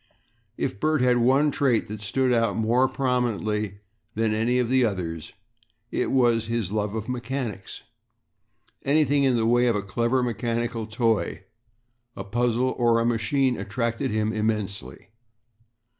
[0.57, 3.81] If Bert had one trait that stood out more prominently
[4.15, 5.31] than any of the others
[5.91, 7.83] it was his love for mechanics.
[8.83, 11.43] Anything in the way of a clever mechanical toy,
[12.15, 15.09] a puzzle, or a machine attracted him immensely.